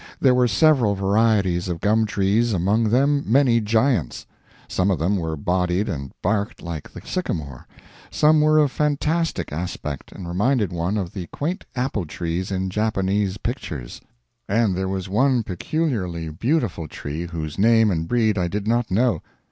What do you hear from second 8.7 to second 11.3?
fantastic aspect, and reminded one of the